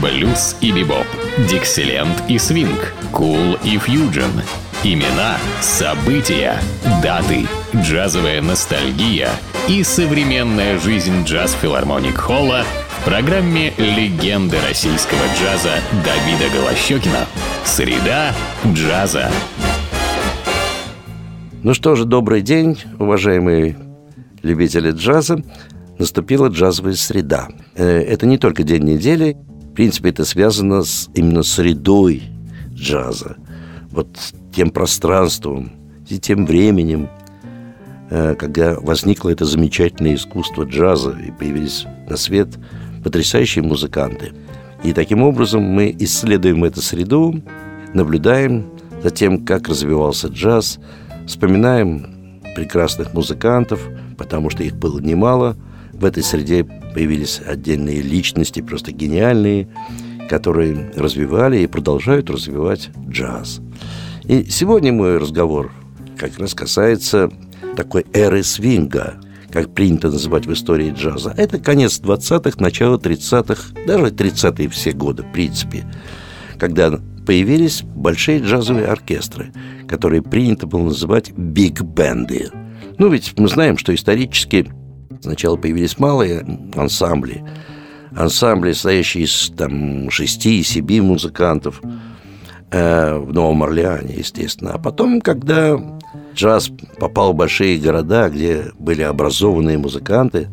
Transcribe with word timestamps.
блюз 0.00 0.56
и 0.60 0.72
бибоп, 0.72 1.06
дикселент 1.48 2.22
и 2.28 2.38
свинг, 2.38 2.94
кул 3.12 3.54
и 3.64 3.78
фьюджен. 3.78 4.42
Имена, 4.84 5.36
события, 5.60 6.60
даты, 7.02 7.46
джазовая 7.74 8.40
ностальгия 8.40 9.30
и 9.68 9.82
современная 9.82 10.78
жизнь 10.78 11.24
джаз-филармоник 11.24 12.16
Холла 12.16 12.64
в 13.00 13.04
программе 13.04 13.72
«Легенды 13.76 14.56
российского 14.68 15.20
джаза» 15.36 15.80
Давида 16.04 16.54
Голощекина. 16.54 17.26
Среда 17.64 18.32
джаза. 18.66 19.30
Ну 21.64 21.74
что 21.74 21.96
же, 21.96 22.04
добрый 22.04 22.40
день, 22.40 22.78
уважаемые 23.00 23.76
любители 24.42 24.92
джаза. 24.92 25.42
Наступила 25.98 26.46
джазовая 26.46 26.94
среда. 26.94 27.48
Э, 27.74 27.84
это 27.84 28.26
не 28.26 28.38
только 28.38 28.62
день 28.62 28.84
недели, 28.84 29.36
принципе, 29.78 30.10
это 30.10 30.24
связано 30.24 30.82
с, 30.82 31.08
именно 31.14 31.42
средой 31.42 32.22
джаза. 32.74 33.36
Вот 33.90 34.08
тем 34.52 34.70
пространством 34.70 35.72
и 36.08 36.18
тем 36.18 36.44
временем, 36.44 37.08
э, 38.10 38.34
когда 38.34 38.78
возникло 38.78 39.30
это 39.30 39.44
замечательное 39.44 40.14
искусство 40.14 40.64
джаза 40.64 41.12
и 41.12 41.30
появились 41.30 41.86
на 42.08 42.16
свет 42.16 42.48
потрясающие 43.02 43.64
музыканты. 43.64 44.32
И 44.82 44.92
таким 44.92 45.22
образом 45.22 45.62
мы 45.62 45.94
исследуем 45.98 46.64
эту 46.64 46.82
среду, 46.82 47.40
наблюдаем 47.94 48.66
за 49.02 49.10
тем, 49.10 49.44
как 49.44 49.68
развивался 49.68 50.28
джаз– 50.28 50.78
Вспоминаем 51.28 52.40
прекрасных 52.56 53.12
музыкантов, 53.12 53.86
потому 54.16 54.48
что 54.48 54.62
их 54.62 54.74
было 54.74 54.98
немало. 54.98 55.58
В 55.98 56.04
этой 56.04 56.22
среде 56.22 56.64
появились 56.64 57.40
отдельные 57.44 58.00
личности, 58.00 58.60
просто 58.60 58.92
гениальные, 58.92 59.68
которые 60.28 60.92
развивали 60.94 61.58
и 61.58 61.66
продолжают 61.66 62.30
развивать 62.30 62.90
джаз. 63.08 63.60
И 64.24 64.44
сегодня 64.44 64.92
мой 64.92 65.18
разговор 65.18 65.72
как 66.16 66.38
раз 66.38 66.54
касается 66.54 67.30
такой 67.76 68.04
эры 68.12 68.42
свинга, 68.42 69.20
как 69.50 69.74
принято 69.74 70.08
называть 70.08 70.46
в 70.46 70.52
истории 70.52 70.92
джаза. 70.92 71.34
Это 71.36 71.58
конец 71.58 72.00
20-х, 72.00 72.60
начало 72.60 72.98
30-х, 72.98 73.74
даже 73.86 74.06
30-е 74.06 74.68
все 74.68 74.92
годы, 74.92 75.22
в 75.22 75.32
принципе, 75.32 75.84
когда 76.58 77.00
появились 77.26 77.82
большие 77.82 78.40
джазовые 78.40 78.86
оркестры, 78.86 79.52
которые 79.88 80.22
принято 80.22 80.66
было 80.66 80.84
называть 80.84 81.32
биг-бенды. 81.32 82.50
Ну, 82.98 83.08
ведь 83.08 83.38
мы 83.38 83.48
знаем, 83.48 83.78
что 83.78 83.94
исторически 83.94 84.70
сначала 85.20 85.56
появились 85.56 85.98
малые 85.98 86.44
ансамбли, 86.76 87.44
ансамбли, 88.16 88.72
состоящие 88.72 89.24
из 89.24 89.52
там, 89.56 90.10
шести, 90.10 90.62
семи 90.62 91.00
музыкантов 91.00 91.80
э, 92.70 93.18
в 93.18 93.32
Новом 93.32 93.62
Орлеане, 93.62 94.14
естественно. 94.16 94.72
А 94.72 94.78
потом, 94.78 95.20
когда 95.20 95.78
джаз 96.34 96.70
попал 96.98 97.32
в 97.32 97.36
большие 97.36 97.78
города, 97.78 98.28
где 98.28 98.72
были 98.78 99.02
образованные 99.02 99.78
музыканты, 99.78 100.48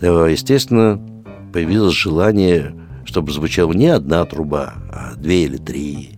э, 0.00 0.28
естественно, 0.30 1.00
появилось 1.52 1.94
желание 1.94 2.74
чтобы 3.10 3.32
звучала 3.32 3.72
не 3.72 3.88
одна 3.88 4.24
труба, 4.24 4.74
а 4.92 5.14
две 5.16 5.44
или 5.44 5.56
три. 5.56 6.10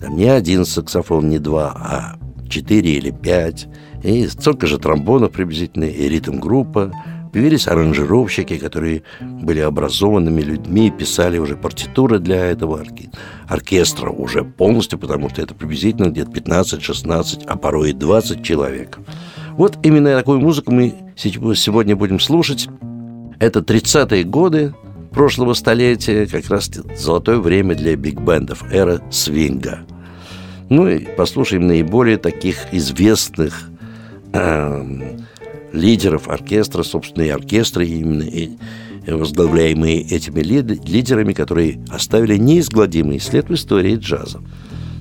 Там 0.00 0.16
не 0.16 0.24
один 0.24 0.64
саксофон, 0.64 1.28
не 1.28 1.38
два, 1.38 1.70
а 1.76 2.18
четыре 2.48 2.94
или 2.94 3.10
пять. 3.10 3.68
И 4.02 4.26
столько 4.28 4.66
же 4.66 4.78
тромбонов 4.78 5.32
приблизительно, 5.32 5.84
и 5.84 6.08
ритм-группа. 6.08 6.92
Появились 7.32 7.68
аранжировщики, 7.68 8.58
которые 8.58 9.04
были 9.20 9.60
образованными 9.60 10.40
людьми, 10.40 10.90
писали 10.90 11.38
уже 11.38 11.56
партитуры 11.56 12.18
для 12.18 12.46
этого 12.46 12.80
орке... 12.80 13.08
оркестра 13.46 14.10
уже 14.10 14.42
полностью, 14.42 14.98
потому 14.98 15.28
что 15.28 15.40
это 15.40 15.54
приблизительно 15.54 16.08
где-то 16.08 16.32
15-16, 16.32 17.44
а 17.46 17.56
порой 17.56 17.90
и 17.90 17.92
20 17.92 18.42
человек. 18.42 18.98
Вот 19.52 19.78
именно 19.84 20.16
такую 20.16 20.40
музыку 20.40 20.72
мы 20.72 20.94
сегодня 21.16 21.94
будем 21.94 22.18
слушать. 22.18 22.68
Это 23.38 23.60
30-е 23.60 24.24
годы, 24.24 24.74
прошлого 25.12 25.54
столетия, 25.54 26.26
как 26.26 26.48
раз 26.48 26.68
золотое 26.96 27.38
время 27.38 27.76
для 27.76 27.94
биг-бендов, 27.94 28.64
эра 28.72 29.00
свинга. 29.12 29.86
Ну 30.68 30.88
и 30.88 31.06
послушаем 31.14 31.68
наиболее 31.68 32.16
таких 32.16 32.72
известных 32.72 33.69
лидеров 35.72 36.28
оркестра, 36.28 36.82
собственно, 36.82 37.24
и 37.24 37.28
оркестры 37.28 37.86
именно, 37.86 38.22
и 38.22 38.50
возглавляемые 39.06 40.02
этими 40.02 40.40
лидерами, 40.40 41.32
которые 41.32 41.80
оставили 41.88 42.36
неизгладимый 42.36 43.18
след 43.20 43.48
в 43.48 43.54
истории 43.54 43.96
джаза. 43.96 44.40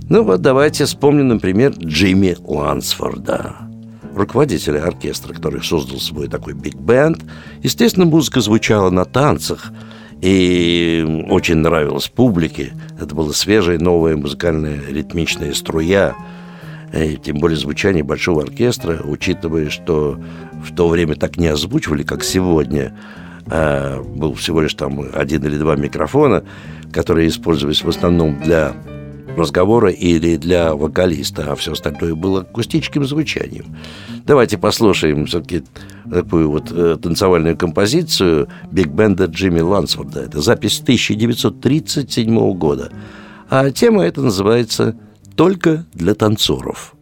Ну 0.10 0.24
вот 0.24 0.42
давайте 0.42 0.86
вспомним, 0.86 1.28
например, 1.28 1.74
Джимми 1.78 2.36
Лансфорда– 2.40 3.56
руководителя 4.16 4.84
оркестра, 4.84 5.34
который 5.34 5.62
создал 5.62 6.00
свой 6.00 6.28
такой 6.28 6.54
биг-бенд. 6.54 7.24
Естественно, 7.62 8.06
музыка 8.06 8.42
звучала 8.42 8.90
на 8.90 9.06
танцах– 9.06 9.72
и 10.22 11.26
очень 11.30 11.58
нравилось 11.58 12.10
публике. 12.10 12.74
Это 13.00 13.16
была 13.16 13.32
свежая, 13.32 13.80
новая 13.80 14.18
музыкальная 14.18 14.80
ритмичная 14.90 15.54
струя. 15.54 16.16
И 16.94 17.18
тем 17.18 17.38
более 17.38 17.58
звучание 17.58 18.04
большого 18.04 18.44
оркестра, 18.44 19.00
учитывая, 19.04 19.70
что 19.70 20.20
в 20.64 20.76
то 20.76 20.88
время 20.88 21.16
так 21.16 21.38
не 21.38 21.48
озвучивали, 21.48 22.04
как 22.04 22.24
сегодня. 22.24 22.98
А 23.48 24.02
был 24.02 24.34
всего 24.34 24.62
лишь 24.62 24.74
там 24.74 25.06
один 25.14 25.44
или 25.46 25.58
два 25.58 25.76
микрофона, 25.76 26.44
которые 26.92 27.28
использовались 27.28 27.84
в 27.84 27.90
основном 27.90 28.40
для 28.42 28.76
разговора 29.38 29.90
или 29.90 30.38
для 30.38 30.76
вокалиста, 30.76 31.52
а 31.52 31.56
все 31.56 31.74
остальное 31.74 32.16
было 32.16 32.42
акустическим 32.42 33.06
звучанием. 33.06 33.66
Давайте 34.26 34.58
послушаем 34.58 35.26
все-таки 35.26 35.64
такую 36.10 36.52
вот 36.52 36.72
э, 36.72 36.98
танцевальную 37.02 37.58
композицию 37.58 38.48
биг-бенда 38.72 39.26
Джимми 39.26 39.62
Лансфорда. 39.62 40.22
Это 40.22 40.42
запись 40.42 40.80
1937 40.82 42.54
года. 42.54 42.92
А 43.50 43.72
тема 43.72 44.04
эта 44.04 44.22
называется 44.22 44.96
«Только 45.40 45.86
для 45.94 46.16
танцоров». 46.16 46.96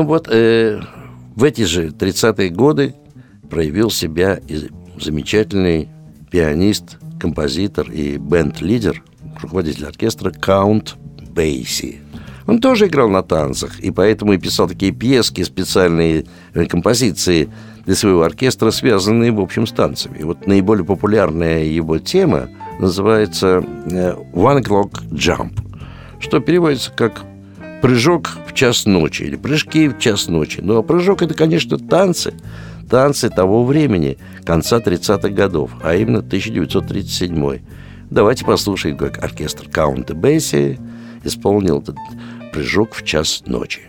Ну 0.00 0.06
вот, 0.06 0.28
э, 0.30 0.80
в 1.36 1.44
эти 1.44 1.64
же 1.64 1.88
30-е 1.88 2.48
годы 2.48 2.94
проявил 3.50 3.90
себя 3.90 4.40
и 4.48 4.70
замечательный 4.98 5.90
пианист, 6.30 6.96
композитор 7.20 7.90
и 7.90 8.16
бенд-лидер, 8.16 9.04
руководитель 9.42 9.84
оркестра 9.84 10.30
Каунт 10.30 10.96
Бейси. 11.34 12.00
Он 12.46 12.62
тоже 12.62 12.86
играл 12.86 13.10
на 13.10 13.22
танцах, 13.22 13.78
и 13.80 13.90
поэтому 13.90 14.32
и 14.32 14.38
писал 14.38 14.68
такие 14.68 14.92
пьески, 14.92 15.42
специальные 15.42 16.24
э, 16.54 16.64
композиции 16.64 17.50
для 17.84 17.94
своего 17.94 18.22
оркестра, 18.22 18.70
связанные, 18.70 19.32
в 19.32 19.40
общем, 19.40 19.66
с 19.66 19.72
танцами. 19.72 20.20
И 20.20 20.24
вот 20.24 20.46
наиболее 20.46 20.86
популярная 20.86 21.64
его 21.64 21.98
тема 21.98 22.48
называется 22.78 23.62
э, 23.84 24.14
«One 24.32 24.62
O'Clock 24.62 25.10
Jump», 25.10 25.60
что 26.20 26.40
переводится 26.40 26.90
как 26.90 27.20
«прыжок 27.80 28.30
в 28.46 28.54
час 28.54 28.86
ночи» 28.86 29.22
или 29.22 29.36
«прыжки 29.36 29.88
в 29.88 29.98
час 29.98 30.28
ночи». 30.28 30.60
Ну, 30.62 30.78
а 30.78 30.82
прыжок– 30.82 31.22
это, 31.22 31.34
конечно, 31.34 31.78
танцы, 31.78 32.34
танцы 32.88 33.30
того 33.30 33.64
времени, 33.64 34.18
конца 34.44 34.78
30-х 34.78 35.28
годов, 35.30 35.70
а 35.82 35.94
именно 35.94 36.18
1937 36.18 37.60
Давайте 38.10 38.44
послушаем, 38.44 38.96
как 38.96 39.22
оркестр 39.22 39.68
Каунта 39.68 40.14
Бесси 40.14 40.78
исполнил 41.22 41.78
этот 41.78 41.96
прыжок 42.52 42.94
в 42.94 43.04
час 43.04 43.44
ночи. 43.46 43.82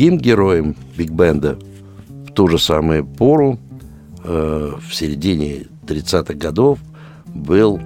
Другим 0.00 0.16
героем 0.16 0.76
биг-бенда 0.96 1.58
в 2.26 2.32
ту 2.32 2.48
же 2.48 2.58
самую 2.58 3.04
пору, 3.04 3.58
э, 4.24 4.72
в 4.80 4.94
середине 4.94 5.66
30-х 5.86 6.32
годов, 6.32 6.78
был 7.26 7.78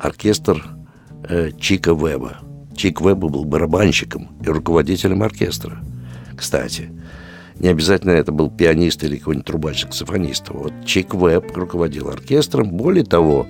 оркестр 0.00 0.60
э, 1.28 1.52
Чика 1.60 1.92
Веба. 1.92 2.38
Чик 2.74 3.00
Веба 3.00 3.28
был 3.28 3.44
барабанщиком 3.44 4.30
и 4.44 4.48
руководителем 4.48 5.22
оркестра. 5.22 5.78
Кстати, 6.36 6.90
не 7.60 7.68
обязательно 7.68 8.10
это 8.10 8.32
был 8.32 8.50
пианист 8.50 9.04
или 9.04 9.18
какой-нибудь 9.18 9.46
трубачик-сафонист. 9.46 10.48
Вот 10.48 10.72
Чик 10.84 11.14
Веб 11.14 11.56
руководил 11.56 12.08
оркестром. 12.08 12.70
Более 12.70 13.04
того, 13.04 13.46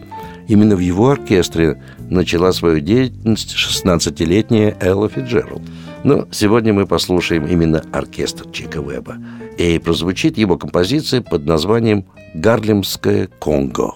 именно 0.49 0.76
в 0.76 0.81
его 0.81 1.09
оркестре 1.09 1.83
начала 2.11 2.52
свою 2.52 2.81
деятельность 2.81 3.54
16-летняя 3.54 4.76
Элла 4.81 5.09
Фиджеральд. 5.09 5.62
Но 6.04 6.26
сегодня 6.30 6.73
мы 6.73 6.87
послушаем 6.87 7.47
именно 7.47 7.85
оркестр 7.92 8.50
Чика 8.50 8.80
Веба. 8.80 9.16
И 9.59 9.78
прозвучит 9.78 10.38
его 10.38 10.59
композиция 10.59 11.21
под 11.21 11.47
названием 11.47 12.06
«Гарлемское 12.35 13.28
Конго». 13.38 13.94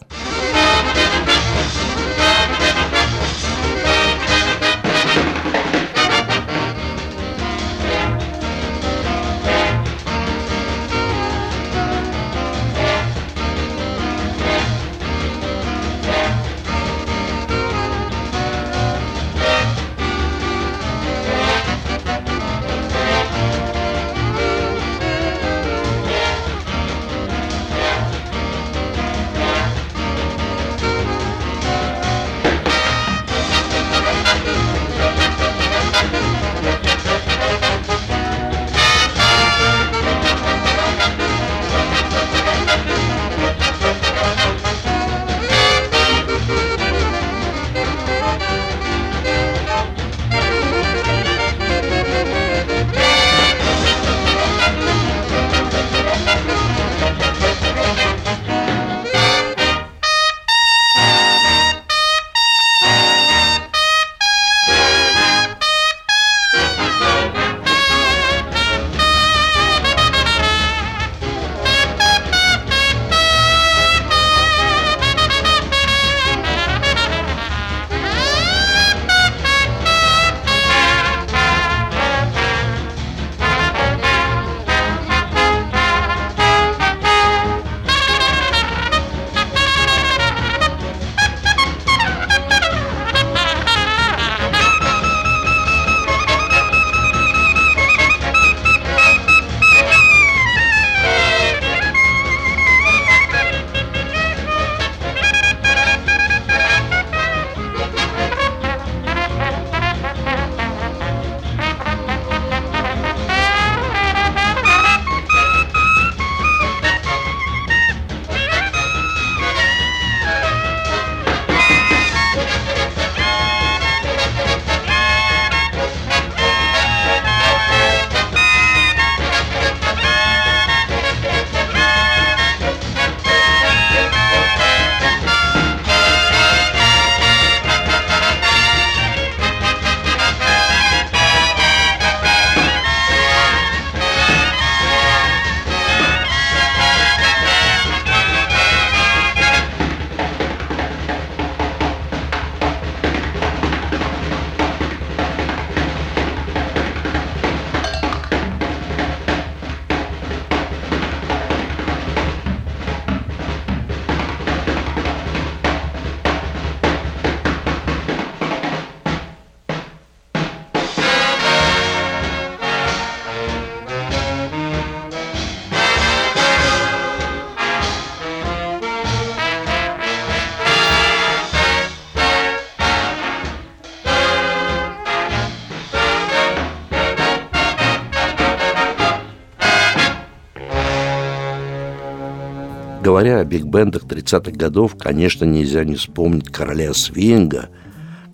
Говоря 193.16 193.38
о 193.38 193.44
биг-бендах 193.46 194.02
30-х 194.02 194.50
годов, 194.50 194.94
конечно, 194.98 195.46
нельзя 195.46 195.84
не 195.84 195.94
вспомнить 195.94 196.50
короля 196.50 196.92
свинга, 196.92 197.70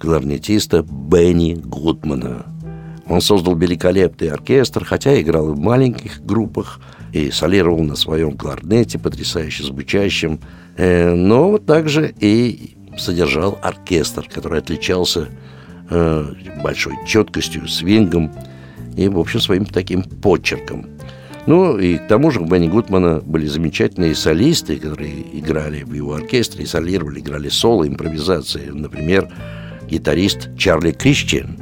кларнетиста 0.00 0.82
Бенни 0.82 1.54
Гудмана. 1.54 2.46
Он 3.06 3.20
создал 3.20 3.54
великолепный 3.54 4.30
оркестр, 4.30 4.84
хотя 4.84 5.20
играл 5.20 5.52
в 5.52 5.56
маленьких 5.56 6.24
группах 6.24 6.80
и 7.12 7.30
солировал 7.30 7.84
на 7.84 7.94
своем 7.94 8.36
кларнете, 8.36 8.98
потрясающе 8.98 9.62
звучащем, 9.62 10.40
э, 10.76 11.14
но 11.14 11.58
также 11.58 12.12
и 12.18 12.74
содержал 12.98 13.60
оркестр, 13.62 14.28
который 14.28 14.58
отличался 14.58 15.28
э, 15.90 16.24
большой 16.60 16.94
четкостью, 17.06 17.68
свингом 17.68 18.32
и, 18.96 19.06
в 19.06 19.20
общем, 19.20 19.38
своим 19.38 19.64
таким 19.64 20.02
почерком. 20.02 20.88
Ну, 21.46 21.76
и 21.76 21.98
к 21.98 22.06
тому 22.06 22.30
же 22.30 22.40
у 22.40 22.44
Бенни 22.44 22.68
Гудмана 22.68 23.20
были 23.20 23.46
замечательные 23.46 24.14
солисты, 24.14 24.78
которые 24.78 25.22
играли 25.38 25.82
в 25.82 25.92
его 25.92 26.14
оркестре, 26.14 26.66
солировали, 26.66 27.18
играли 27.18 27.48
соло, 27.48 27.86
импровизации. 27.86 28.68
Например, 28.68 29.28
гитарист 29.88 30.56
Чарли 30.56 30.92
Кристиан, 30.92 31.58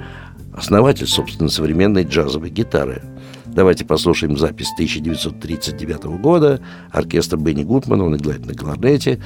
основатель, 0.52 1.06
собственно, 1.06 1.48
современной 1.48 2.04
джазовой 2.04 2.50
гитары. 2.50 3.02
Давайте 3.46 3.86
послушаем 3.86 4.36
запись 4.36 4.70
1939 4.74 6.20
года. 6.20 6.60
Оркестр 6.92 7.38
Бенни 7.38 7.64
Гудмана, 7.64 8.04
он 8.04 8.16
играет 8.16 8.44
на 8.46 8.54
кларнете. 8.54 9.20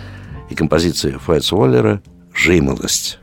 И 0.51 0.55
композиция 0.55 1.19
Файтс 1.19 1.53
Уоллера 1.53 2.01
«Жимолость». 2.33 3.19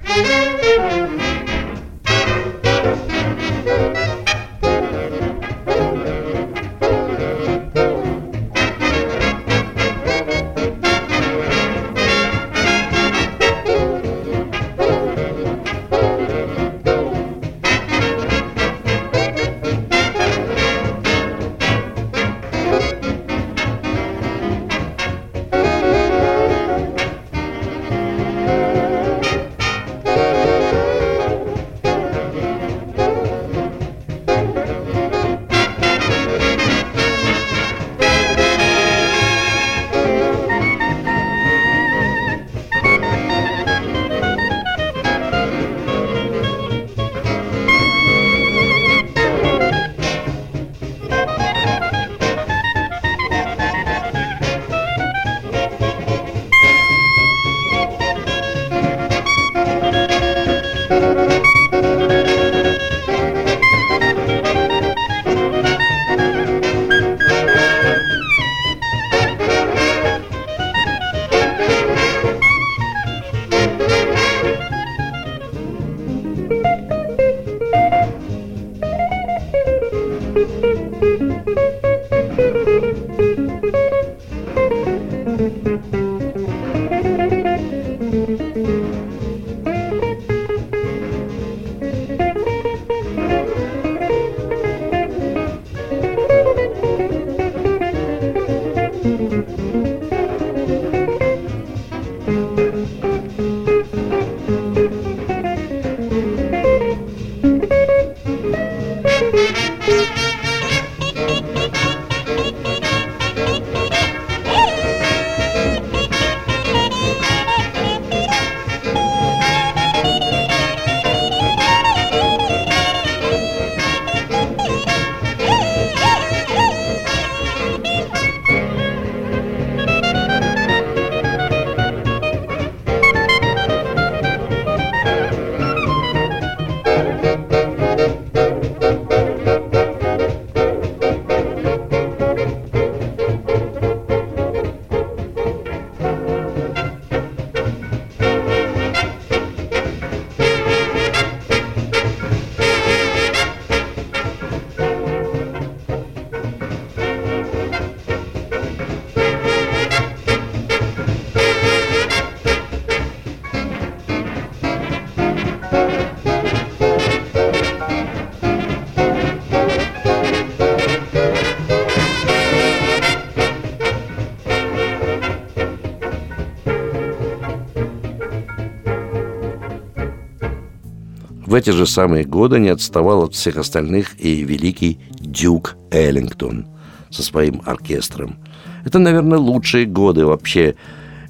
В 181.51 181.53
эти 181.53 181.71
же 181.71 181.85
самые 181.85 182.23
годы 182.23 182.59
не 182.59 182.69
отставал 182.69 183.25
от 183.25 183.33
всех 183.33 183.57
остальных 183.57 184.17
и 184.17 184.41
великий 184.41 184.99
Дюк 185.19 185.75
Эллингтон 185.91 186.65
со 187.09 187.23
своим 187.23 187.61
оркестром. 187.65 188.37
Это, 188.85 188.99
наверное, 188.99 189.37
лучшие 189.37 189.85
годы 189.85 190.25
вообще, 190.25 190.75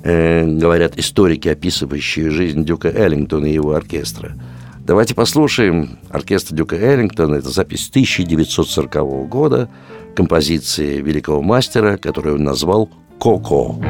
э, 0.04 0.46
говорят 0.46 0.96
историки, 1.00 1.48
описывающие 1.48 2.30
жизнь 2.30 2.64
Дюка 2.64 2.90
Эллингтона 2.90 3.48
и 3.48 3.54
его 3.54 3.74
оркестра. 3.74 4.34
Давайте 4.86 5.16
послушаем 5.16 5.98
оркестр 6.12 6.54
Дюка 6.54 6.76
Эллингтона. 6.76 7.38
Это 7.38 7.50
запись 7.50 7.90
1940 7.90 9.28
года 9.28 9.70
композиции 10.16 11.02
великого 11.02 11.42
мастера, 11.42 11.98
которую 11.98 12.36
он 12.36 12.44
назвал 12.44 12.92
«Коко». 13.20 13.82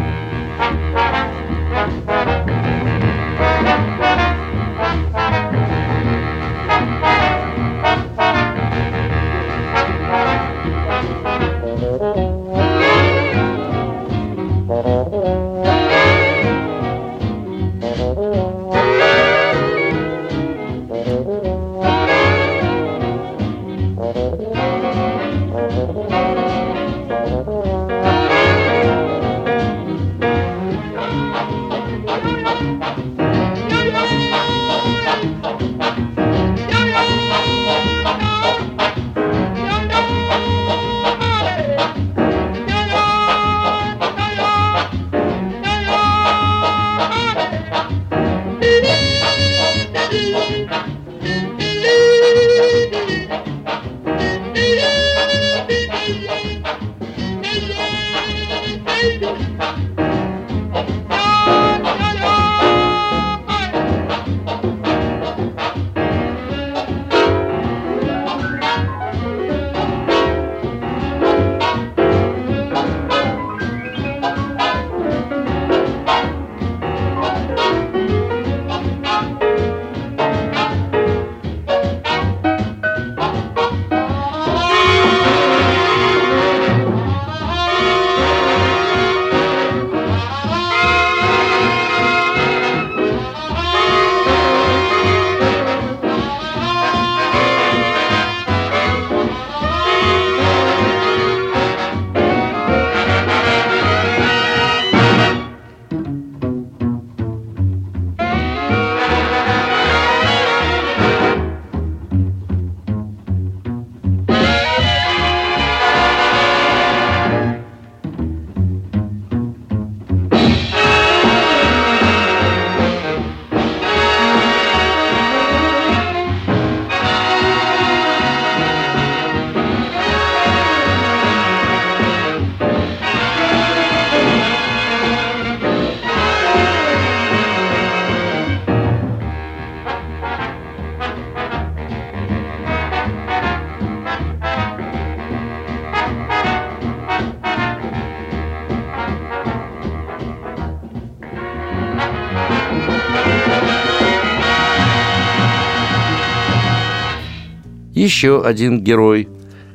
Еще 158.11 158.43
один 158.45 158.83
герой 158.83 159.29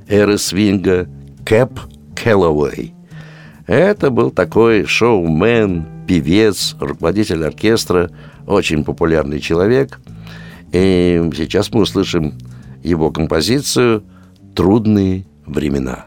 эры 0.08 0.36
свинга 0.36 1.08
Кэп 1.46 1.80
Кэллоуэй. 2.14 2.92
Это 3.66 4.10
был 4.10 4.30
такой 4.30 4.84
шоумен, 4.84 5.86
певец, 6.06 6.76
руководитель 6.78 7.46
оркестра, 7.46 8.10
очень 8.46 8.84
популярный 8.84 9.40
человек. 9.40 10.00
И 10.70 11.30
сейчас 11.34 11.72
мы 11.72 11.80
услышим 11.80 12.34
его 12.84 13.10
композицию 13.10 14.04
«Трудные 14.54 15.24
времена». 15.46 16.04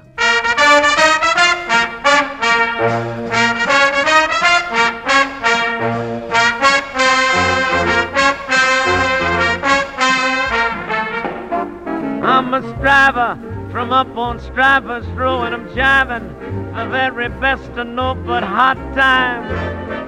From 13.89 14.07
up 14.07 14.17
on 14.17 14.39
Striver's 14.39 15.07
Row 15.07 15.41
and 15.41 15.55
I'm 15.55 15.67
jiving 15.69 16.27
the 16.75 16.89
very 16.89 17.27
best 17.27 17.71
I 17.71 17.81
know, 17.81 18.13
but 18.13 18.43
hard 18.43 18.77
times 18.93 19.49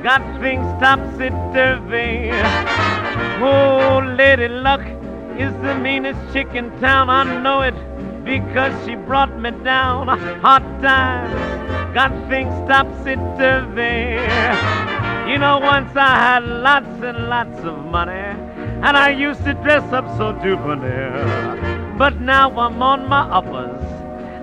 got 0.03 0.21
things 0.39 0.65
topsy-turvy. 0.79 2.29
Oh, 3.41 4.15
Lady 4.15 4.49
Luck 4.49 4.81
is 5.35 5.51
the 5.63 5.73
meanest 5.73 6.19
chick 6.31 6.53
in 6.53 6.69
town, 6.79 7.09
I 7.09 7.23
know 7.41 7.61
it 7.61 7.73
because 8.23 8.73
she 8.85 8.93
brought 8.93 9.35
me 9.39 9.49
down. 9.63 10.09
Hard 10.45 10.63
times 10.83 11.33
got 11.95 12.11
things 12.29 12.53
topsy-turvy. 12.69 14.21
You 15.31 15.39
know, 15.39 15.57
once 15.59 15.95
I 15.95 16.15
had 16.27 16.43
lots 16.43 17.01
and 17.01 17.29
lots 17.29 17.59
of 17.61 17.83
money, 17.85 18.11
and 18.11 18.95
I 18.95 19.09
used 19.09 19.43
to 19.45 19.55
dress 19.55 19.91
up 19.91 20.05
so 20.17 20.33
debonair. 20.33 21.50
But 21.97 22.19
now 22.19 22.49
I'm 22.57 22.81
on 22.81 23.07
my 23.07 23.29
uppers. 23.29 23.81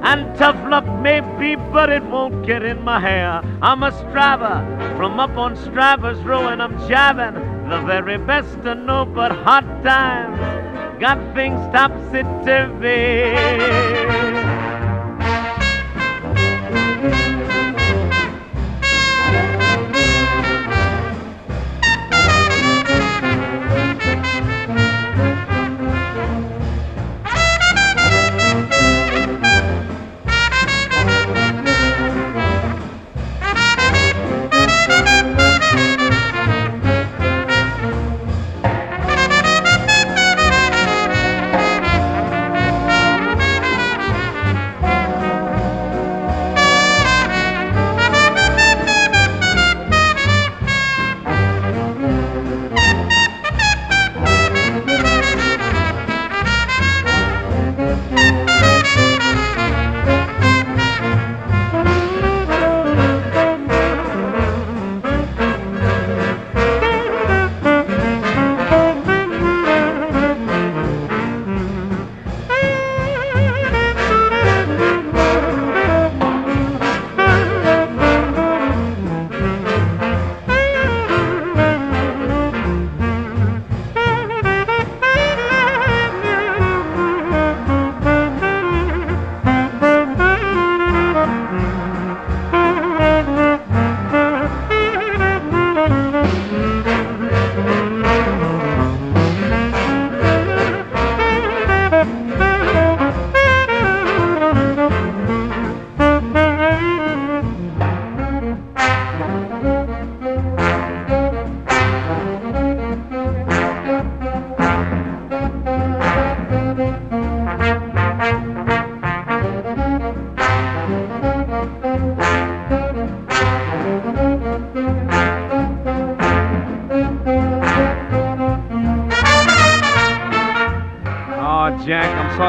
And 0.03 0.37
tough 0.39 0.57
luck 0.71 0.87
may 1.01 1.21
be, 1.39 1.57
but 1.57 1.91
it 1.91 2.05
won't 2.05 2.47
get 2.47 2.63
in 2.63 2.83
my 2.83 3.01
hair. 3.01 3.43
I'm 3.61 3.83
a 3.83 3.91
striver 3.91 4.95
from 4.97 5.19
up 5.19 5.37
on 5.37 5.57
Striver's 5.57 6.21
Row, 6.21 6.49
and 6.49 6.63
I'm 6.63 6.79
jiving 6.89 7.35
the 7.69 7.83
very 7.83 8.17
best 8.17 8.59
I 8.65 8.75
know, 8.75 9.05
but 9.05 9.33
hard 9.33 9.67
times 9.83 10.39
got 11.01 11.19
things 11.35 11.59
topsy-turvy. 11.73 14.38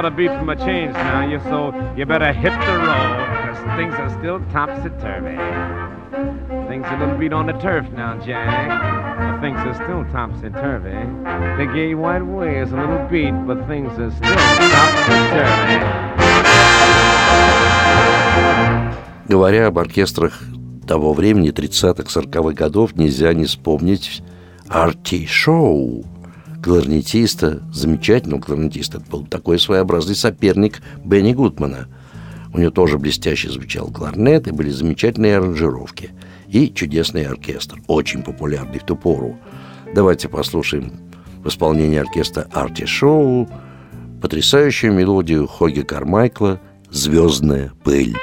Of 0.10 0.16
beat 0.16 0.32
from 0.40 0.50
a 0.50 0.56
change 0.56 0.94
now, 0.94 1.22
you 1.22 1.40
so 1.52 1.72
you 1.96 2.04
better 2.08 2.34
hit 2.34 2.52
the 2.66 2.78
road, 2.82 3.18
because 3.30 3.62
things 3.78 3.94
are 3.94 4.10
still 4.18 4.40
topsy-turvy. 4.52 5.38
Things 6.68 6.86
a 6.90 6.98
little 6.98 7.16
beat 7.16 7.32
on 7.32 7.46
the 7.46 7.54
turf 7.62 7.86
now, 7.92 8.18
Jack. 8.26 9.40
Things 9.40 9.60
are 9.60 9.76
still 9.76 10.04
topsy-turvy. 10.12 10.98
The 11.62 11.68
gay 11.76 11.94
white 11.94 12.26
way 12.26 12.58
is 12.58 12.72
a 12.72 12.78
little 12.78 13.06
beat, 13.08 13.36
but 13.46 13.68
things 13.68 13.92
are 14.00 14.10
still 14.10 14.36
topsy-turvy. 14.74 15.78
Говоря 19.28 19.68
об 19.68 19.78
оркестрах 19.78 20.42
того 20.88 21.14
времени, 21.14 21.52
30-х, 21.52 22.20
40-х 22.20 22.54
годов, 22.56 22.96
нельзя 22.96 23.32
не 23.34 23.46
вспомнить 23.46 24.24
Арти 24.68 25.28
Шоу, 25.28 26.04
кларнетиста, 26.64 27.62
замечательного 27.74 28.42
кларнетиста. 28.42 28.98
Это 28.98 29.10
был 29.10 29.26
такой 29.26 29.60
своеобразный 29.60 30.16
соперник 30.16 30.82
Бенни 31.04 31.34
Гудмана. 31.34 31.88
У 32.54 32.60
него 32.60 32.72
тоже 32.72 32.98
блестяще 32.98 33.50
звучал 33.50 33.88
кларнет, 33.88 34.48
и 34.48 34.52
были 34.52 34.70
замечательные 34.70 35.38
аранжировки. 35.38 36.12
И 36.48 36.72
чудесный 36.74 37.26
оркестр, 37.26 37.80
очень 37.88 38.24
популярный 38.24 38.80
в 38.80 38.86
ту 38.86 38.96
пору. 38.96 39.38
Давайте 39.94 40.28
послушаем 40.28 40.94
в 41.44 41.48
исполнении 41.48 41.98
оркестра 41.98 42.48
Арти 42.52 42.86
Шоу 42.86 43.48
потрясающую 44.22 44.92
мелодию 44.94 45.48
Хоги 45.48 45.82
Кармайкла 45.82 46.60
«Звездная 46.90 47.72
пыль». 47.84 48.16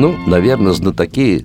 Ну, 0.00 0.16
наверное, 0.26 0.72
знатоки 0.72 1.44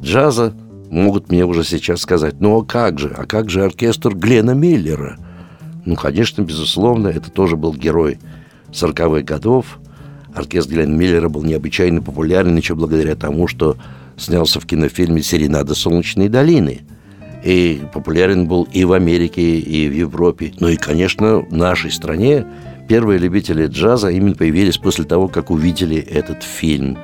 джаза 0.00 0.54
могут 0.88 1.32
мне 1.32 1.44
уже 1.44 1.64
сейчас 1.64 2.00
сказать, 2.00 2.36
ну 2.38 2.60
а 2.60 2.64
как 2.64 3.00
же, 3.00 3.08
а 3.08 3.26
как 3.26 3.50
же 3.50 3.64
оркестр 3.64 4.14
Глена 4.14 4.52
Миллера? 4.52 5.18
Ну, 5.84 5.96
конечно, 5.96 6.42
безусловно, 6.42 7.08
это 7.08 7.28
тоже 7.32 7.56
был 7.56 7.74
герой 7.74 8.20
40-х 8.70 9.22
годов. 9.22 9.80
Оркестр 10.32 10.74
Глена 10.74 10.94
Миллера 10.94 11.28
был 11.28 11.42
необычайно 11.42 12.00
популярен 12.00 12.56
еще 12.56 12.76
благодаря 12.76 13.16
тому, 13.16 13.48
что 13.48 13.76
снялся 14.16 14.60
в 14.60 14.66
кинофильме 14.66 15.20
«Серенада 15.20 15.74
солнечной 15.74 16.28
долины». 16.28 16.82
И 17.42 17.82
популярен 17.92 18.46
был 18.46 18.68
и 18.72 18.84
в 18.84 18.92
Америке, 18.92 19.58
и 19.58 19.88
в 19.88 19.92
Европе. 19.92 20.52
Ну 20.60 20.68
и, 20.68 20.76
конечно, 20.76 21.38
в 21.40 21.52
нашей 21.52 21.90
стране 21.90 22.46
первые 22.86 23.18
любители 23.18 23.66
джаза 23.66 24.10
именно 24.10 24.36
появились 24.36 24.78
после 24.78 25.04
того, 25.04 25.26
как 25.26 25.50
увидели 25.50 25.96
этот 25.96 26.44
фильм 26.44 26.96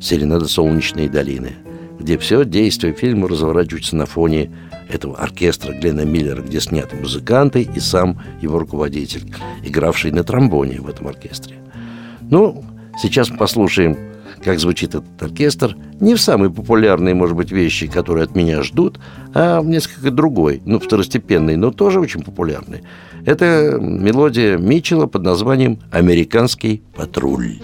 «Серенада 0.00 0.46
солнечной 0.46 1.08
долины», 1.08 1.52
где 1.98 2.18
все 2.18 2.44
действие 2.44 2.92
фильма 2.94 3.28
разворачивается 3.28 3.96
на 3.96 4.06
фоне 4.06 4.50
этого 4.88 5.16
оркестра 5.16 5.72
Глена 5.72 6.04
Миллера, 6.04 6.42
где 6.42 6.60
сняты 6.60 6.96
музыканты 6.96 7.62
и 7.62 7.80
сам 7.80 8.20
его 8.40 8.58
руководитель, 8.58 9.32
игравший 9.64 10.12
на 10.12 10.22
тромбоне 10.22 10.80
в 10.80 10.88
этом 10.88 11.08
оркестре. 11.08 11.56
Ну, 12.30 12.64
сейчас 13.00 13.28
послушаем 13.28 13.96
как 14.44 14.60
звучит 14.60 14.90
этот 14.90 15.22
оркестр, 15.22 15.76
не 15.98 16.14
в 16.14 16.20
самые 16.20 16.50
популярные, 16.50 17.14
может 17.14 17.36
быть, 17.36 17.50
вещи, 17.50 17.86
которые 17.86 18.24
от 18.24 18.36
меня 18.36 18.62
ждут, 18.62 19.00
а 19.34 19.60
в 19.60 19.66
несколько 19.66 20.10
другой, 20.10 20.62
ну, 20.64 20.78
второстепенный, 20.78 21.56
но 21.56 21.70
тоже 21.70 22.00
очень 22.00 22.22
популярный. 22.22 22.82
Это 23.24 23.78
мелодия 23.80 24.56
Митчелла 24.56 25.06
под 25.06 25.22
названием 25.22 25.80
«Американский 25.90 26.82
патруль». 26.94 27.58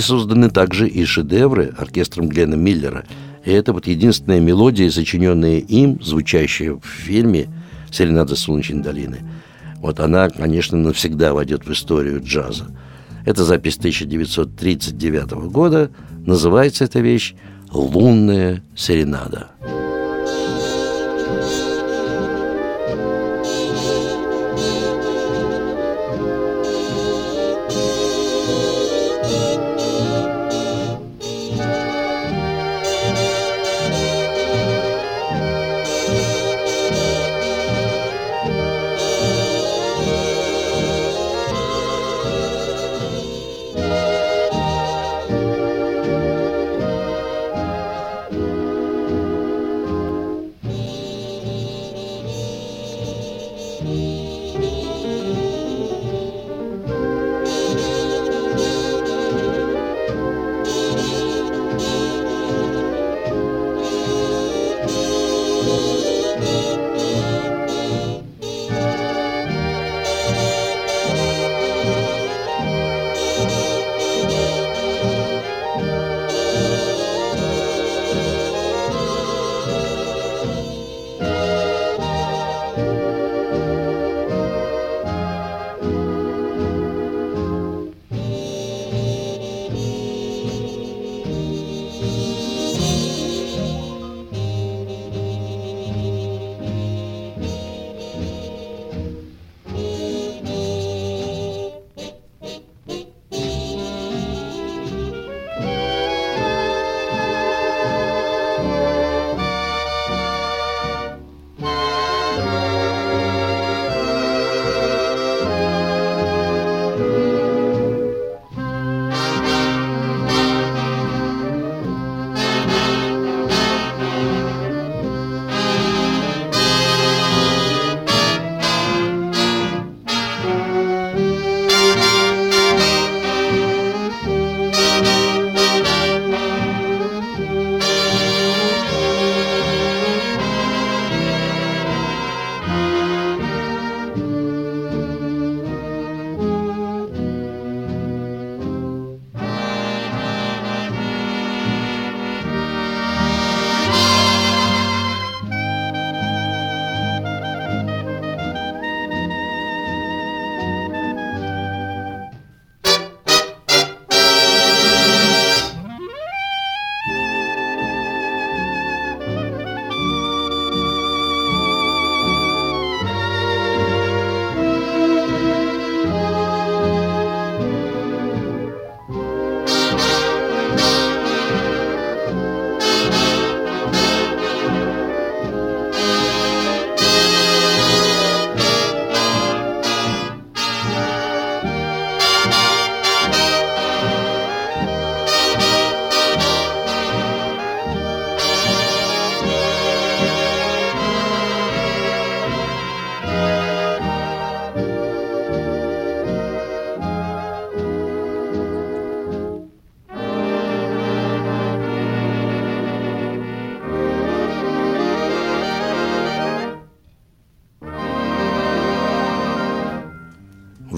Были 0.00 0.06
созданы 0.06 0.50
также 0.50 0.88
и 0.88 1.04
шедевры 1.04 1.74
оркестром 1.76 2.28
Глена 2.28 2.54
Миллера. 2.54 3.04
И 3.44 3.50
это 3.50 3.72
вот 3.74 3.86
единственная 3.86 4.40
мелодия, 4.40 4.90
сочиненная 4.90 5.58
им, 5.58 6.00
звучащая 6.02 6.72
в 6.72 6.84
фильме 6.84 7.48
«Серенада 7.90 8.34
солнечной 8.34 8.82
долины». 8.82 9.18
Вот 9.76 10.00
она, 10.00 10.30
конечно, 10.30 10.78
навсегда 10.78 11.34
войдет 11.34 11.66
в 11.66 11.72
историю 11.72 12.22
джаза. 12.24 12.66
Это 13.26 13.44
запись 13.44 13.76
1939 13.76 15.32
года. 15.52 15.90
Называется 16.26 16.84
эта 16.84 17.00
вещь 17.00 17.34
«Лунная 17.70 18.62
серенада». 18.74 19.48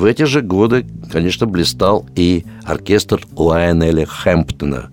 В 0.03 0.05
эти 0.05 0.25
же 0.25 0.41
годы, 0.41 0.85
конечно, 1.13 1.47
блистал 1.47 2.05
и 2.17 2.45
оркестр 2.65 3.25
Лайонеля 3.37 4.05
Хэмптона, 4.05 4.91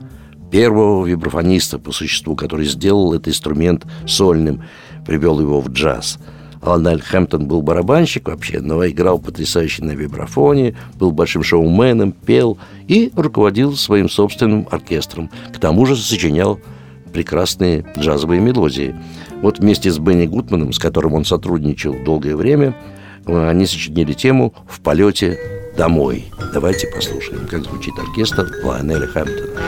первого 0.51 1.03
вибрафониста 1.03 1.79
по 1.79 1.91
существу, 1.91 2.35
который 2.35 2.67
сделал 2.67 3.15
этот 3.15 3.29
инструмент 3.29 3.87
сольным, 4.05 4.61
привел 5.07 5.39
его 5.39 5.61
в 5.61 5.69
джаз. 5.69 6.19
Лайонель 6.61 7.01
Хэмптон 7.01 7.47
был 7.47 7.63
барабанщик 7.63 8.27
вообще, 8.27 8.59
но 8.59 8.87
играл 8.87 9.17
потрясающе 9.17 9.83
на 9.83 9.93
вибрафоне, 9.93 10.77
был 10.99 11.09
большим 11.09 11.41
шоуменом, 11.41 12.11
пел 12.11 12.59
и 12.87 13.11
руководил 13.15 13.75
своим 13.75 14.11
собственным 14.11 14.67
оркестром. 14.69 15.31
К 15.51 15.57
тому 15.57 15.87
же 15.87 15.95
сочинял 15.95 16.59
прекрасные 17.11 17.83
джазовые 17.97 18.41
мелодии. 18.41 18.93
Вот 19.41 19.57
вместе 19.57 19.89
с 19.89 19.97
Бенни 19.97 20.27
Гудманом, 20.27 20.71
с 20.71 20.77
которым 20.77 21.15
он 21.15 21.25
сотрудничал 21.25 21.95
долгое 22.05 22.35
время, 22.35 22.75
они 23.25 23.65
сочинили 23.65 24.13
тему 24.13 24.53
«В 24.67 24.81
полете 24.81 25.39
домой». 25.77 26.25
Давайте 26.53 26.87
послушаем, 26.87 27.47
как 27.47 27.63
звучит 27.63 27.97
оркестр 27.97 28.51
Лайонеля 28.63 29.07
Хэмптона. 29.07 29.61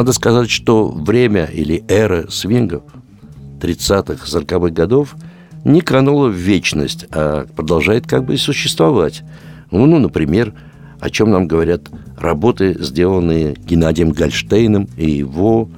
Надо 0.00 0.14
сказать, 0.14 0.48
что 0.48 0.88
время 0.88 1.44
или 1.44 1.84
эра 1.86 2.26
свингов 2.30 2.84
30-х, 3.60 4.24
40-х 4.24 4.70
годов 4.70 5.14
не 5.62 5.82
канула 5.82 6.28
в 6.28 6.32
вечность, 6.32 7.04
а 7.10 7.44
продолжает 7.54 8.06
как 8.06 8.24
бы 8.24 8.38
существовать. 8.38 9.22
Ну, 9.70 9.84
ну, 9.84 9.98
например, 9.98 10.54
о 11.00 11.10
чем 11.10 11.30
нам 11.30 11.46
говорят 11.46 11.90
работы, 12.16 12.82
сделанные 12.82 13.52
Геннадием 13.52 14.12
Гольштейном 14.12 14.88
и 14.96 15.10
его 15.10 15.68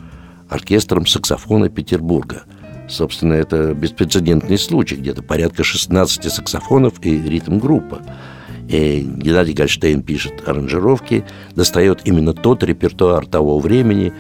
оркестром 0.48 1.04
саксофона 1.04 1.68
Петербурга. 1.68 2.42
Собственно, 2.88 3.32
это 3.32 3.74
беспрецедентный 3.74 4.56
случай, 4.56 4.94
где-то 4.94 5.24
порядка 5.24 5.64
16 5.64 6.32
саксофонов 6.32 7.04
и 7.04 7.20
ритм-группа. 7.20 8.02
И 8.68 9.00
Геннадий 9.00 9.54
Гольштейн 9.54 10.02
пишет 10.02 10.46
аранжировки, 10.46 11.24
достает 11.54 12.02
именно 12.04 12.32
тот 12.32 12.62
репертуар 12.62 13.26
того 13.26 13.58
времени, 13.58 14.12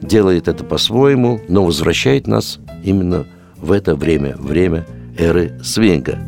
делает 0.00 0.48
это 0.48 0.64
по-своему, 0.64 1.40
но 1.48 1.64
возвращает 1.64 2.26
нас 2.26 2.60
именно 2.84 3.26
в 3.56 3.72
это 3.72 3.96
время, 3.96 4.36
время 4.36 4.86
эры 5.18 5.58
свинга. 5.62 6.18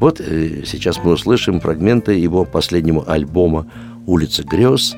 Вот 0.00 0.20
э, 0.20 0.64
сейчас 0.64 0.98
мы 1.04 1.12
услышим 1.12 1.60
фрагменты 1.60 2.14
его 2.14 2.44
последнего 2.44 3.04
альбома 3.04 3.70
«Улица 4.06 4.42
грез». 4.42 4.96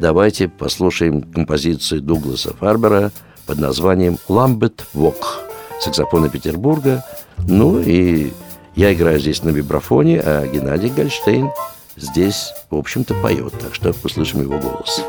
Давайте 0.00 0.48
послушаем 0.48 1.22
композицию 1.22 2.02
Дугласа 2.02 2.52
Фарбера 2.54 3.12
под 3.46 3.58
названием 3.58 4.18
«Ламбет 4.28 4.84
Вок» 4.92 5.44
саксофона 5.80 6.28
Петербурга. 6.28 7.04
Ну 7.46 7.80
и 7.80 8.32
я 8.76 8.92
играю 8.92 9.18
здесь 9.18 9.42
на 9.42 9.50
вибрафоне, 9.50 10.20
а 10.20 10.46
Геннадий 10.46 10.90
Гольштейн 10.90 11.50
здесь, 11.96 12.52
в 12.70 12.76
общем-то, 12.76 13.14
поет. 13.14 13.54
Так 13.60 13.74
что 13.74 13.92
послышим 13.92 14.42
его 14.42 14.58
голос. 14.58 15.04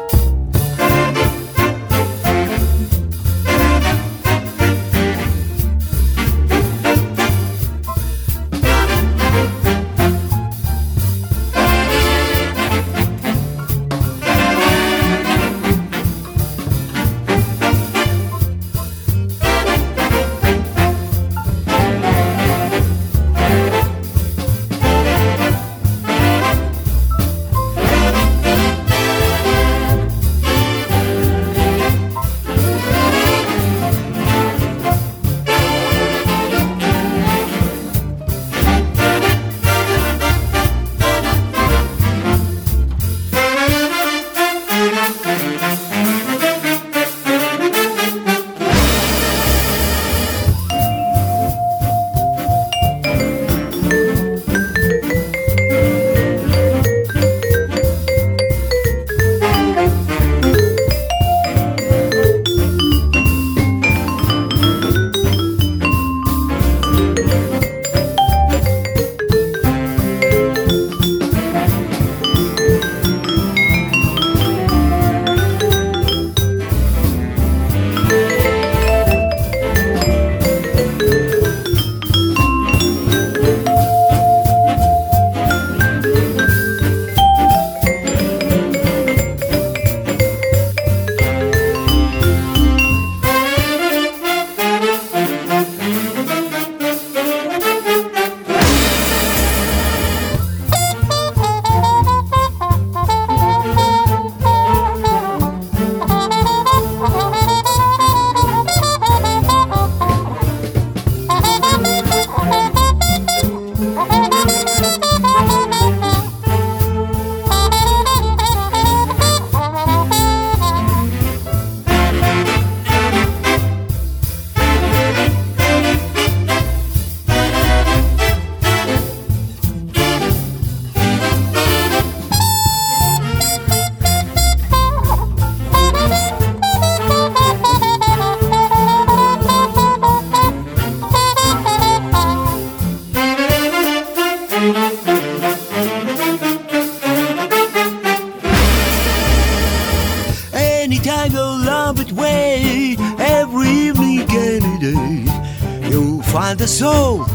You'll 156.55 156.61
find 156.61 156.61
a 156.61 156.67
soul 156.67 157.25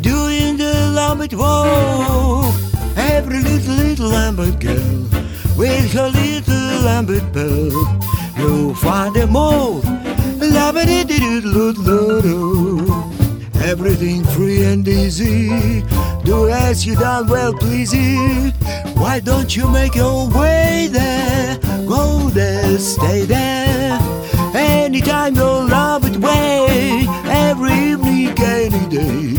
doing 0.00 0.56
the 0.56 0.90
Lambert 0.92 1.34
walk. 1.34 2.54
Every 2.96 3.40
little, 3.42 3.74
little 3.74 4.08
Lambert 4.08 4.58
girl 4.60 5.08
with 5.56 5.92
her 5.92 6.08
little 6.08 6.82
Lambert 6.84 7.32
pearl, 7.32 7.70
you'll 8.36 8.74
find 8.74 9.14
them 9.14 9.36
all. 9.36 9.82
Everything 13.62 14.24
free 14.24 14.64
and 14.64 14.86
easy. 14.86 15.82
Do 16.24 16.48
as 16.48 16.84
you 16.86 16.96
done 16.96 17.28
well, 17.28 17.52
please 17.54 17.92
it. 17.94 18.54
Why 18.96 19.20
don't 19.20 19.54
you 19.56 19.68
make 19.68 19.94
your 19.94 20.28
way 20.28 20.88
there? 20.90 21.58
Go 21.86 22.28
there, 22.30 22.78
stay 22.78 23.24
there. 23.24 23.98
Anytime 24.54 25.34
you 25.34 25.42
love 25.42 26.03
day, 28.94 29.34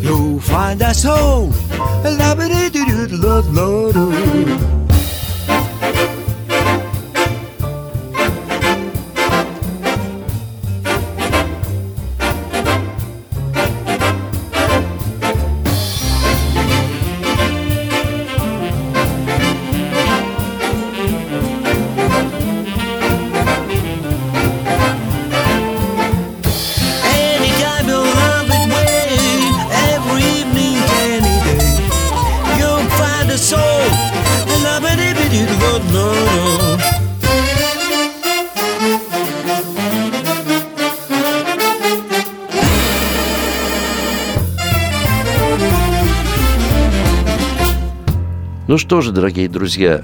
you'll 0.00 0.40
find 0.40 0.82
us 0.82 1.02
home. 1.02 1.52
Love 2.04 2.40
Lord, 3.12 3.46
Lord, 3.46 3.96
Lord. 3.96 4.83
Ну 48.74 48.78
что 48.78 49.00
же, 49.02 49.12
дорогие 49.12 49.48
друзья, 49.48 50.02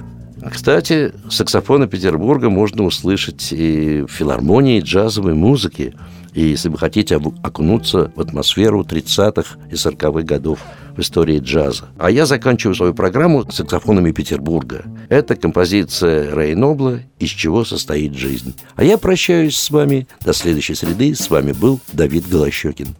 кстати, 0.48 1.12
саксофоны 1.28 1.88
Петербурга 1.88 2.50
можно 2.50 2.84
услышать 2.84 3.48
и 3.50 4.02
в 4.02 4.12
филармонии 4.12 4.80
джазовой 4.80 5.34
музыки. 5.34 5.92
И 6.34 6.42
если 6.42 6.68
вы 6.68 6.78
хотите 6.78 7.16
окунуться 7.42 8.12
в 8.14 8.20
атмосферу 8.20 8.86
30-х 8.88 9.58
и 9.72 9.74
40-х 9.74 10.22
годов 10.22 10.60
в 10.96 11.00
истории 11.00 11.40
джаза. 11.40 11.86
А 11.98 12.12
я 12.12 12.26
заканчиваю 12.26 12.76
свою 12.76 12.94
программу 12.94 13.50
саксофонами 13.50 14.12
Петербурга. 14.12 14.84
Это 15.08 15.34
композиция 15.34 16.32
Рэй 16.32 16.54
Нобла 16.54 17.00
«Из 17.18 17.30
чего 17.30 17.64
состоит 17.64 18.14
жизнь». 18.14 18.54
А 18.76 18.84
я 18.84 18.98
прощаюсь 18.98 19.56
с 19.56 19.68
вами 19.70 20.06
до 20.24 20.32
следующей 20.32 20.76
среды. 20.76 21.16
С 21.16 21.28
вами 21.28 21.50
был 21.50 21.80
Давид 21.92 22.28
Голощекин. 22.28 22.94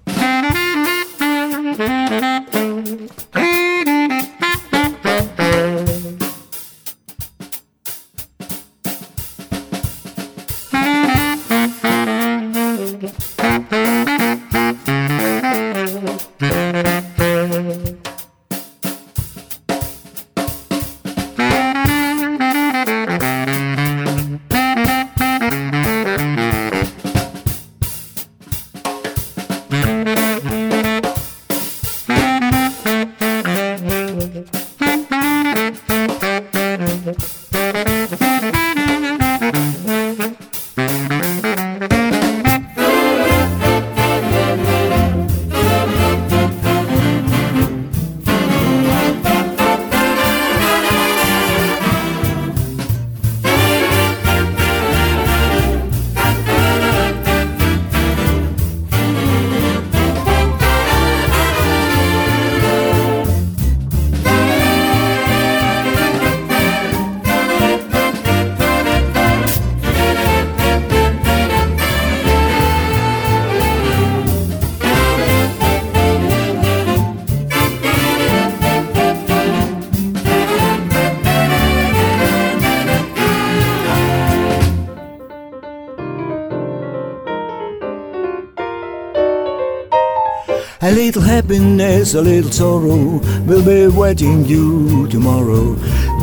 A 90.90 90.92
little 90.92 91.22
happiness, 91.22 92.14
a 92.14 92.20
little 92.20 92.50
sorrow 92.50 93.20
will 93.46 93.64
be 93.64 93.86
waiting 93.86 94.44
you 94.44 95.06
tomorrow. 95.06 95.76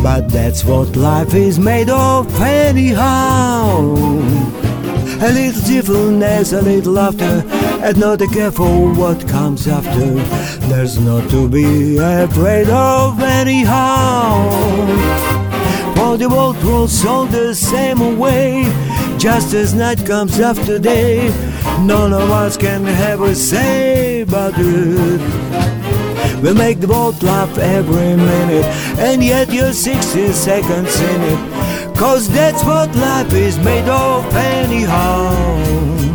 But 0.03 0.27
that's 0.27 0.65
what 0.65 0.93
life 0.97 1.33
is 1.33 1.57
made 1.57 1.89
of, 1.89 2.27
anyhow. 2.41 3.95
A 5.21 5.31
little 5.31 5.61
cheerfulness, 5.61 6.51
a 6.51 6.61
little 6.61 6.91
laughter, 6.91 7.45
and 7.81 7.97
not 7.97 8.21
a 8.21 8.27
care 8.27 8.51
for 8.51 8.93
what 8.93 9.25
comes 9.29 9.69
after. 9.69 10.15
There's 10.67 10.99
not 10.99 11.29
to 11.29 11.47
be 11.47 11.95
afraid 11.97 12.67
of, 12.67 13.21
anyhow. 13.21 14.49
For 15.95 16.17
the 16.17 16.27
world 16.27 16.57
rolls 16.57 17.05
on 17.05 17.31
the 17.31 17.55
same 17.55 18.19
way, 18.19 18.65
just 19.17 19.53
as 19.53 19.73
night 19.73 20.05
comes 20.05 20.41
after 20.41 20.77
day. 20.77 21.31
None 21.85 22.13
of 22.13 22.29
us 22.31 22.57
can 22.57 22.83
have 22.83 23.21
a 23.21 23.35
say 23.35 24.21
about 24.21 24.53
it. 24.57 25.21
We 26.43 26.53
make 26.53 26.79
the 26.79 26.87
world 26.87 27.21
laugh 27.23 27.57
every 27.57 28.15
minute, 28.15 28.65
and 28.99 29.23
yet 29.23 29.51
you're 29.51 29.73
60 29.73 30.31
seconds 30.33 30.99
in 30.99 31.21
it. 31.21 31.97
Cause 31.97 32.29
that's 32.29 32.63
what 32.63 32.95
life 32.95 33.33
is 33.33 33.57
made 33.57 33.89
of, 33.89 34.23
anyhow. 34.35 36.06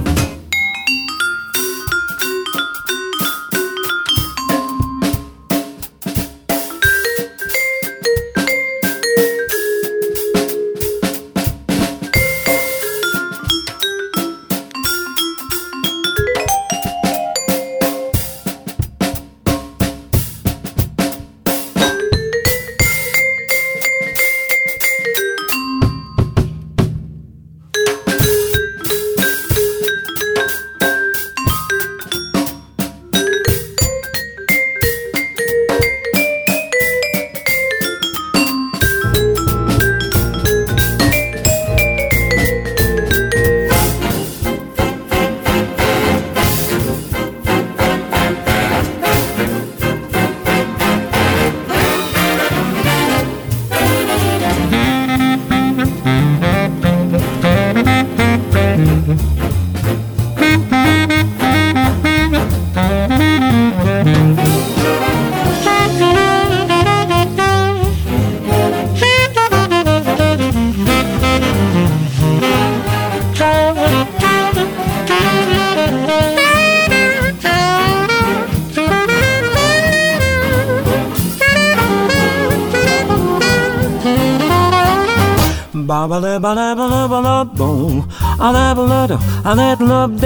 I 89.44 89.54
never 89.56 89.84
love 89.84 90.20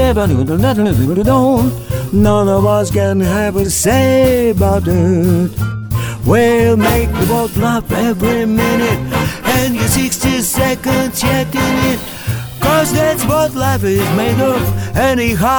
never 0.59 1.23
don't. 1.25 1.73
None 2.12 2.49
of 2.49 2.67
us 2.67 2.91
can 2.91 3.21
have 3.21 3.57
a 3.57 3.71
say 3.71 4.51
about 4.51 4.83
it. 4.87 5.51
We'll 6.27 6.77
make 6.77 7.11
the 7.12 7.27
boat 7.27 7.57
laugh 7.57 7.91
every 7.93 8.45
minute, 8.45 8.99
and 9.57 9.75
your 9.75 9.89
60 9.89 10.43
seconds 10.43 11.23
in 11.55 11.77
it. 11.93 12.01
Cause 12.61 12.93
that's 12.93 13.25
what 13.25 13.55
life 13.55 13.85
is 13.85 14.07
made 14.17 14.39
of, 14.39 14.61
anyhow. 14.97 15.57